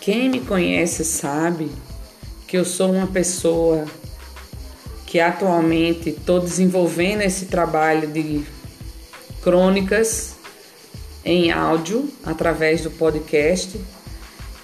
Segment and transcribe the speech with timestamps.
[0.00, 1.70] Quem me conhece sabe
[2.46, 3.84] que eu sou uma pessoa
[5.06, 8.42] que atualmente estou desenvolvendo esse trabalho de
[9.42, 10.36] crônicas
[11.22, 13.78] em áudio através do podcast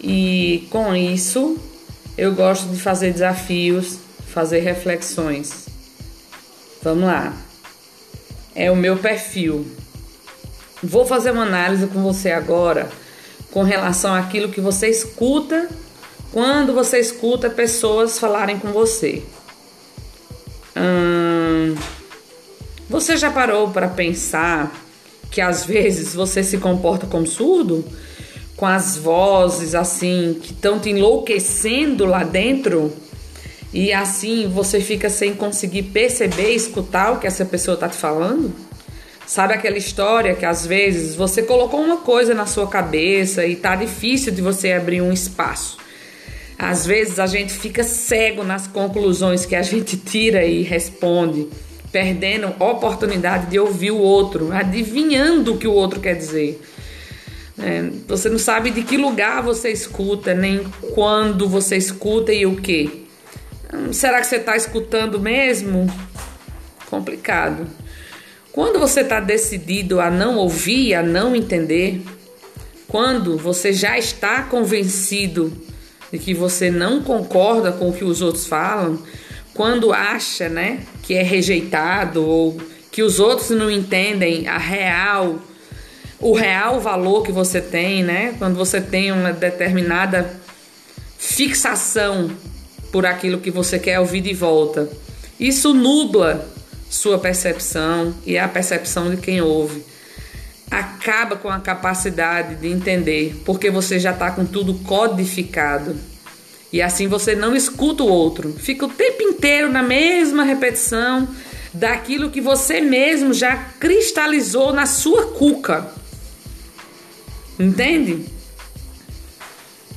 [0.00, 1.58] e com isso
[2.16, 3.98] eu gosto de fazer desafios,
[4.28, 5.66] fazer reflexões.
[6.82, 7.36] Vamos lá.
[8.54, 9.66] É o meu perfil.
[10.82, 12.88] Vou fazer uma análise com você agora
[13.50, 15.68] com relação àquilo que você escuta
[16.32, 19.22] quando você escuta pessoas falarem com você.
[20.76, 21.74] Hum,
[22.88, 24.72] você já parou para pensar
[25.30, 27.84] que às vezes você se comporta como surdo?
[28.56, 32.92] Com as vozes assim que estão te enlouquecendo lá dentro?
[33.72, 38.54] E assim você fica sem conseguir perceber escutar o que essa pessoa está te falando?
[39.26, 43.74] Sabe aquela história que às vezes você colocou uma coisa na sua cabeça e tá
[43.74, 45.78] difícil de você abrir um espaço.
[46.56, 51.48] Às vezes a gente fica cego nas conclusões que a gente tira e responde,
[51.90, 56.62] perdendo a oportunidade de ouvir o outro, adivinhando o que o outro quer dizer.
[57.58, 60.62] É, você não sabe de que lugar você escuta, nem
[60.94, 63.08] quando você escuta e o que.
[63.74, 65.92] Hum, será que você está escutando mesmo?
[66.88, 67.66] Complicado.
[68.56, 72.02] Quando você está decidido a não ouvir, a não entender,
[72.88, 75.52] quando você já está convencido
[76.10, 78.98] de que você não concorda com o que os outros falam,
[79.52, 82.56] quando acha, né, que é rejeitado ou
[82.90, 85.38] que os outros não entendem a real
[86.18, 88.34] o real valor que você tem, né?
[88.38, 90.34] Quando você tem uma determinada
[91.18, 92.30] fixação
[92.90, 94.88] por aquilo que você quer ouvir de volta.
[95.38, 96.55] Isso nubla
[96.88, 99.84] sua percepção e a percepção de quem ouve
[100.70, 105.96] acaba com a capacidade de entender, porque você já está com tudo codificado.
[106.72, 111.28] E assim você não escuta o outro, fica o tempo inteiro na mesma repetição
[111.72, 115.90] daquilo que você mesmo já cristalizou na sua cuca.
[117.58, 118.24] Entende?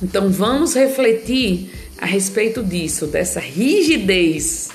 [0.02, 4.70] Então vamos refletir a respeito disso, dessa rigidez,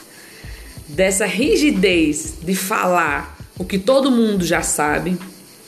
[0.88, 5.18] dessa rigidez de falar o que todo mundo já sabe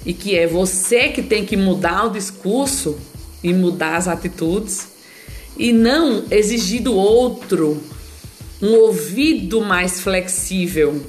[0.06, 2.98] e que é você que tem que mudar o discurso
[3.44, 4.90] e mudar as atitudes
[5.58, 7.82] e não exigir do outro
[8.62, 11.02] um ouvido mais flexível,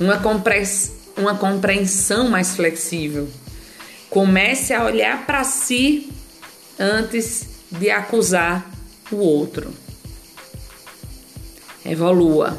[0.00, 0.18] uma,
[1.36, 3.28] compreensão mais flexível.
[4.10, 6.10] Comece a olhar para si
[6.78, 8.70] antes de acusar
[9.10, 9.72] o outro.
[11.84, 12.58] Evolua.